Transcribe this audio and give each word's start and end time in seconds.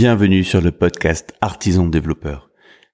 Bienvenue 0.00 0.44
sur 0.44 0.60
le 0.60 0.70
podcast 0.70 1.34
Artisan 1.40 1.88
Développeur, 1.88 2.50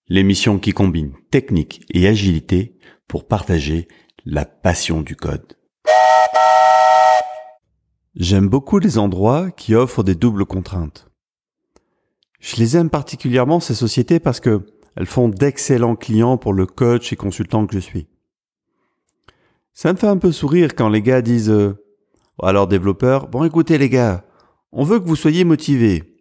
l'émission 0.08 0.58
qui 0.58 0.72
combine 0.72 1.12
technique 1.30 1.84
et 1.92 2.08
agilité 2.08 2.78
pour 3.08 3.28
partager 3.28 3.88
la 4.24 4.46
passion 4.46 5.02
du 5.02 5.14
code. 5.14 5.58
J'aime 8.14 8.48
beaucoup 8.48 8.78
les 8.78 8.96
endroits 8.96 9.50
qui 9.50 9.74
offrent 9.74 10.02
des 10.02 10.14
doubles 10.14 10.46
contraintes. 10.46 11.10
Je 12.40 12.56
les 12.56 12.74
aime 12.74 12.88
particulièrement 12.88 13.60
ces 13.60 13.74
sociétés 13.74 14.18
parce 14.18 14.40
que 14.40 14.64
elles 14.96 15.04
font 15.04 15.28
d'excellents 15.28 15.96
clients 15.96 16.38
pour 16.38 16.54
le 16.54 16.64
coach 16.64 17.12
et 17.12 17.16
consultant 17.16 17.66
que 17.66 17.74
je 17.74 17.80
suis. 17.80 18.08
Ça 19.74 19.92
me 19.92 19.98
fait 19.98 20.06
un 20.06 20.16
peu 20.16 20.32
sourire 20.32 20.74
quand 20.74 20.88
les 20.88 21.02
gars 21.02 21.20
disent 21.20 21.50
euh, 21.50 21.76
alors 22.42 22.66
développeur, 22.66 23.28
bon 23.28 23.44
écoutez 23.44 23.76
les 23.76 23.90
gars, 23.90 24.24
on 24.72 24.84
veut 24.84 25.00
que 25.00 25.06
vous 25.06 25.16
soyez 25.16 25.44
motivés. 25.44 26.13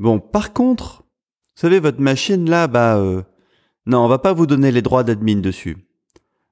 Bon, 0.00 0.18
par 0.18 0.54
contre, 0.54 1.02
vous 1.02 1.60
savez, 1.60 1.78
votre 1.78 2.00
machine 2.00 2.48
là, 2.48 2.68
bah, 2.68 2.96
euh, 2.96 3.20
non, 3.84 3.98
on 3.98 4.08
va 4.08 4.18
pas 4.18 4.32
vous 4.32 4.46
donner 4.46 4.72
les 4.72 4.80
droits 4.80 5.04
d'admin 5.04 5.40
dessus. 5.40 5.76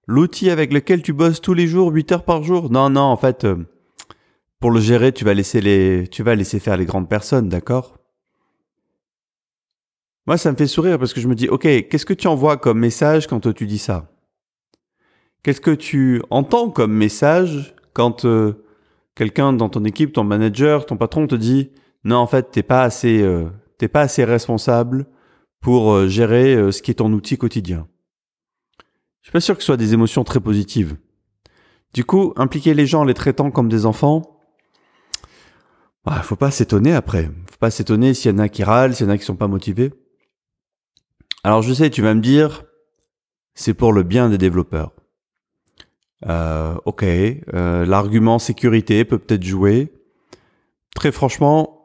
L'outil 0.06 0.50
avec 0.50 0.70
lequel 0.70 1.00
tu 1.00 1.14
bosses 1.14 1.40
tous 1.40 1.54
les 1.54 1.66
jours, 1.66 1.90
8 1.90 2.12
heures 2.12 2.24
par 2.26 2.42
jour, 2.42 2.70
non, 2.70 2.90
non, 2.90 3.00
en 3.00 3.16
fait, 3.16 3.44
euh, 3.44 3.56
pour 4.60 4.70
le 4.70 4.80
gérer, 4.80 5.12
tu 5.12 5.24
vas 5.24 5.32
laisser 5.32 5.62
les, 5.62 6.08
tu 6.08 6.22
vas 6.22 6.34
laisser 6.34 6.60
faire 6.60 6.76
les 6.76 6.84
grandes 6.84 7.08
personnes, 7.08 7.48
d'accord? 7.48 7.96
Moi, 10.26 10.36
ça 10.36 10.52
me 10.52 10.56
fait 10.58 10.66
sourire 10.66 10.98
parce 10.98 11.14
que 11.14 11.20
je 11.22 11.28
me 11.28 11.34
dis, 11.34 11.48
ok, 11.48 11.62
qu'est-ce 11.62 12.04
que 12.04 12.12
tu 12.12 12.28
envoies 12.28 12.58
comme 12.58 12.78
message 12.78 13.28
quand 13.28 13.50
tu 13.54 13.66
dis 13.66 13.78
ça? 13.78 14.12
Qu'est-ce 15.42 15.62
que 15.62 15.70
tu 15.70 16.22
entends 16.28 16.68
comme 16.68 16.92
message 16.92 17.74
quand 17.94 18.26
euh, 18.26 18.62
quelqu'un 19.14 19.54
dans 19.54 19.70
ton 19.70 19.86
équipe, 19.86 20.12
ton 20.12 20.24
manager, 20.24 20.84
ton 20.84 20.98
patron 20.98 21.26
te 21.26 21.34
dit 21.34 21.70
non, 22.04 22.16
en 22.16 22.26
fait, 22.26 22.50
t'es 22.50 22.62
pas 22.62 22.82
assez, 22.82 23.22
euh, 23.22 23.48
t'es 23.76 23.88
pas 23.88 24.02
assez 24.02 24.24
responsable 24.24 25.06
pour 25.60 25.92
euh, 25.92 26.08
gérer 26.08 26.54
euh, 26.54 26.70
ce 26.70 26.82
qui 26.82 26.90
est 26.90 26.94
ton 26.94 27.12
outil 27.12 27.36
quotidien. 27.36 27.88
Je 29.20 29.28
suis 29.28 29.32
pas 29.32 29.40
sûr 29.40 29.56
que 29.56 29.62
ce 29.62 29.66
soit 29.66 29.76
des 29.76 29.94
émotions 29.94 30.24
très 30.24 30.40
positives. 30.40 30.96
Du 31.94 32.04
coup, 32.04 32.32
impliquer 32.36 32.74
les 32.74 32.86
gens 32.86 33.00
en 33.00 33.04
les 33.04 33.14
traitant 33.14 33.50
comme 33.50 33.68
des 33.68 33.86
enfants, 33.86 34.40
bah, 36.04 36.22
faut 36.22 36.36
pas 36.36 36.50
s'étonner 36.50 36.94
après. 36.94 37.24
Faut 37.24 37.58
pas 37.58 37.70
s'étonner 37.70 38.14
s'il 38.14 38.30
y 38.30 38.34
en 38.34 38.38
a 38.38 38.48
qui 38.48 38.62
râlent, 38.62 38.94
s'il 38.94 39.06
y 39.06 39.08
en 39.08 39.12
a 39.12 39.18
qui 39.18 39.24
sont 39.24 39.36
pas 39.36 39.48
motivés. 39.48 39.92
Alors 41.44 41.62
je 41.62 41.72
sais, 41.72 41.90
tu 41.90 42.02
vas 42.02 42.14
me 42.14 42.20
dire, 42.20 42.64
c'est 43.54 43.74
pour 43.74 43.92
le 43.92 44.02
bien 44.02 44.28
des 44.28 44.38
développeurs. 44.38 44.92
Euh, 46.26 46.76
ok, 46.84 47.04
l'argument 47.52 48.38
sécurité 48.38 49.04
peut 49.04 49.18
peut-être 49.18 49.44
jouer. 49.44 49.92
Très 50.94 51.12
franchement, 51.12 51.77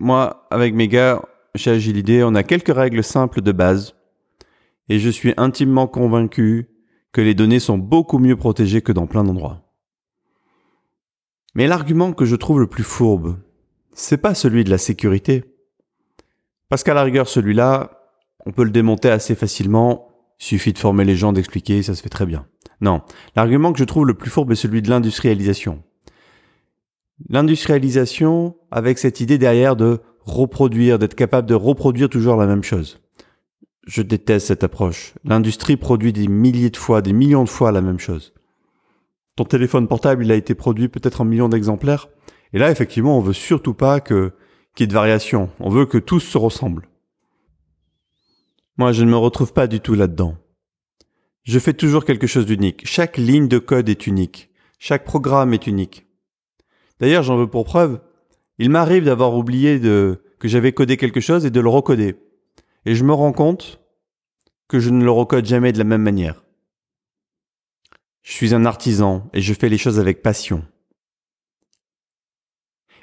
moi, 0.00 0.46
avec 0.50 0.74
mes 0.74 0.88
gars 0.88 1.22
chez 1.54 1.70
Agilidé, 1.70 2.22
on 2.22 2.34
a 2.34 2.42
quelques 2.42 2.74
règles 2.74 3.02
simples 3.02 3.40
de 3.40 3.52
base. 3.52 3.94
Et 4.88 4.98
je 4.98 5.10
suis 5.10 5.34
intimement 5.36 5.86
convaincu 5.86 6.68
que 7.12 7.20
les 7.20 7.34
données 7.34 7.60
sont 7.60 7.78
beaucoup 7.78 8.18
mieux 8.18 8.36
protégées 8.36 8.82
que 8.82 8.92
dans 8.92 9.06
plein 9.06 9.24
d'endroits. 9.24 9.62
Mais 11.54 11.66
l'argument 11.66 12.12
que 12.12 12.26
je 12.26 12.36
trouve 12.36 12.60
le 12.60 12.66
plus 12.66 12.84
fourbe, 12.84 13.38
c'est 13.92 14.18
pas 14.18 14.34
celui 14.34 14.62
de 14.64 14.70
la 14.70 14.78
sécurité. 14.78 15.44
Parce 16.68 16.84
qu'à 16.84 16.94
la 16.94 17.02
rigueur, 17.02 17.28
celui-là, 17.28 18.02
on 18.44 18.52
peut 18.52 18.64
le 18.64 18.70
démonter 18.70 19.08
assez 19.08 19.34
facilement. 19.34 20.08
Il 20.38 20.44
suffit 20.44 20.72
de 20.74 20.78
former 20.78 21.04
les 21.04 21.16
gens, 21.16 21.32
d'expliquer, 21.32 21.82
ça 21.82 21.94
se 21.94 22.02
fait 22.02 22.10
très 22.10 22.26
bien. 22.26 22.46
Non. 22.80 23.00
L'argument 23.34 23.72
que 23.72 23.78
je 23.78 23.84
trouve 23.84 24.06
le 24.06 24.14
plus 24.14 24.30
fourbe 24.30 24.52
est 24.52 24.56
celui 24.56 24.82
de 24.82 24.90
l'industrialisation. 24.90 25.82
L'industrialisation 27.28 28.56
avec 28.70 28.98
cette 28.98 29.20
idée 29.20 29.38
derrière 29.38 29.76
de 29.76 30.00
reproduire, 30.20 30.98
d'être 30.98 31.14
capable 31.14 31.48
de 31.48 31.54
reproduire 31.54 32.08
toujours 32.08 32.36
la 32.36 32.46
même 32.46 32.62
chose. 32.62 33.00
Je 33.86 34.02
déteste 34.02 34.48
cette 34.48 34.64
approche. 34.64 35.14
L'industrie 35.24 35.76
produit 35.76 36.12
des 36.12 36.28
milliers 36.28 36.70
de 36.70 36.76
fois, 36.76 37.02
des 37.02 37.12
millions 37.12 37.44
de 37.44 37.48
fois 37.48 37.72
la 37.72 37.80
même 37.80 37.98
chose. 37.98 38.34
Ton 39.36 39.44
téléphone 39.44 39.86
portable, 39.86 40.24
il 40.24 40.32
a 40.32 40.36
été 40.36 40.54
produit 40.54 40.88
peut-être 40.88 41.20
en 41.20 41.24
millions 41.24 41.48
d'exemplaires. 41.48 42.08
Et 42.52 42.58
là, 42.58 42.70
effectivement, 42.70 43.16
on 43.16 43.22
veut 43.22 43.32
surtout 43.32 43.74
pas 43.74 44.00
que, 44.00 44.32
qu'il 44.74 44.84
y 44.84 44.86
ait 44.86 44.88
de 44.88 44.92
variation. 44.92 45.50
On 45.60 45.70
veut 45.70 45.86
que 45.86 45.98
tous 45.98 46.20
se 46.20 46.38
ressemblent. 46.38 46.88
Moi, 48.76 48.92
je 48.92 49.04
ne 49.04 49.10
me 49.10 49.16
retrouve 49.16 49.52
pas 49.52 49.66
du 49.66 49.80
tout 49.80 49.94
là-dedans. 49.94 50.36
Je 51.44 51.58
fais 51.58 51.74
toujours 51.74 52.04
quelque 52.04 52.26
chose 52.26 52.46
d'unique. 52.46 52.86
Chaque 52.86 53.16
ligne 53.16 53.46
de 53.48 53.58
code 53.58 53.88
est 53.88 54.06
unique. 54.06 54.50
Chaque 54.78 55.04
programme 55.04 55.54
est 55.54 55.66
unique. 55.66 56.05
D'ailleurs, 57.00 57.22
j'en 57.22 57.36
veux 57.36 57.48
pour 57.48 57.64
preuve. 57.64 58.00
Il 58.58 58.70
m'arrive 58.70 59.04
d'avoir 59.04 59.34
oublié 59.34 59.78
de, 59.78 60.22
que 60.38 60.48
j'avais 60.48 60.72
codé 60.72 60.96
quelque 60.96 61.20
chose 61.20 61.44
et 61.44 61.50
de 61.50 61.60
le 61.60 61.68
recoder. 61.68 62.16
Et 62.84 62.94
je 62.94 63.04
me 63.04 63.12
rends 63.12 63.32
compte 63.32 63.80
que 64.68 64.80
je 64.80 64.90
ne 64.90 65.04
le 65.04 65.10
recode 65.10 65.46
jamais 65.46 65.72
de 65.72 65.78
la 65.78 65.84
même 65.84 66.02
manière. 66.02 66.44
Je 68.22 68.32
suis 68.32 68.54
un 68.54 68.64
artisan 68.64 69.28
et 69.32 69.40
je 69.40 69.54
fais 69.54 69.68
les 69.68 69.78
choses 69.78 70.00
avec 70.00 70.22
passion. 70.22 70.64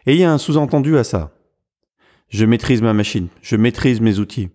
Et 0.06 0.14
il 0.14 0.20
y 0.20 0.24
a 0.24 0.32
un 0.32 0.38
sous-entendu 0.38 0.98
à 0.98 1.04
ça. 1.04 1.32
Je 2.30 2.46
maîtrise 2.46 2.82
ma 2.82 2.94
machine, 2.94 3.28
je 3.42 3.56
maîtrise 3.56 4.02
mes 4.02 4.20
outils. 4.20 4.50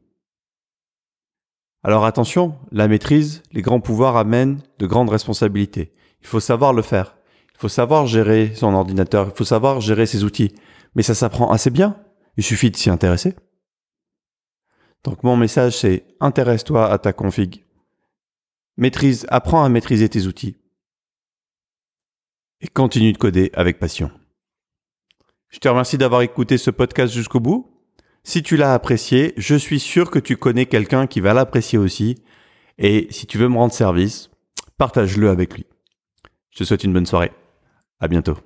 Alors 1.85 2.05
attention, 2.05 2.59
la 2.73 2.89
maîtrise, 2.89 3.43
les 3.53 3.63
grands 3.63 3.81
pouvoirs 3.81 4.17
amènent 4.17 4.61
de 4.79 4.87
grandes 4.87 5.11
responsabilités. 5.11 5.93
Il 6.21 6.27
faut 6.27 6.41
savoir 6.41 6.73
le 6.73 6.83
faire. 6.83 7.18
Il 7.59 7.63
faut 7.63 7.69
savoir 7.69 8.07
gérer 8.07 8.55
son 8.55 8.73
ordinateur, 8.73 9.31
il 9.33 9.37
faut 9.37 9.45
savoir 9.45 9.81
gérer 9.81 10.07
ses 10.07 10.23
outils. 10.23 10.55
Mais 10.95 11.03
ça 11.03 11.17
s'apprend 11.17 11.51
assez 11.51 11.71
bien. 11.71 11.97
Il 12.37 12.45
suffit 12.45 12.71
de 12.71 12.77
s'y 12.77 12.89
intéresser. 12.89 13.35
Donc 15.03 15.25
mon 15.25 15.37
message 15.37 15.77
c'est 15.77 16.07
intéresse-toi 16.21 16.89
à 16.89 16.99
ta 16.99 17.13
config. 17.13 17.65
Maîtrise, 18.77 19.27
apprends 19.29 19.65
à 19.65 19.69
maîtriser 19.69 20.09
tes 20.09 20.29
outils. 20.29 20.57
Et 22.61 22.69
continue 22.69 23.13
de 23.13 23.19
coder 23.19 23.51
avec 23.55 23.81
passion. 23.81 24.13
Je 25.49 25.59
te 25.59 25.67
remercie 25.69 25.99
d'avoir 25.99 26.23
écouté 26.23 26.59
ce 26.59 26.71
podcast 26.71 27.13
jusqu'au 27.13 27.41
bout. 27.41 27.75
Si 28.23 28.45
tu 28.45 28.57
l'as 28.57 28.73
apprécié, 28.73 29.35
je 29.37 29.57
suis 29.57 29.81
sûr 29.81 30.13
que 30.13 30.21
tu 30.21 30.37
connais 30.37 30.67
quelqu'un 30.67 31.09
qui 31.09 31.19
va 31.19 31.35
l'apprécier 31.35 31.79
aussi. 31.79 32.23
Et 32.79 33.09
si 33.11 33.27
tu 33.27 33.37
veux 33.37 33.49
me 33.49 33.57
rendre 33.57 33.73
service, 33.73 34.31
partage-le 34.77 35.29
avec 35.29 35.55
lui. 35.55 35.67
Je 36.51 36.59
te 36.59 36.65
souhaite 36.65 36.85
une 36.85 36.93
bonne 36.93 37.07
soirée. 37.07 37.33
À 38.01 38.07
bientôt. 38.07 38.37